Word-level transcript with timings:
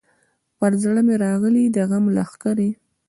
پر 0.57 0.71
زړه 0.83 1.01
مي 1.07 1.15
راغلې 1.25 1.63
د 1.75 1.77
غم 1.89 2.05
لښکري 2.15 2.69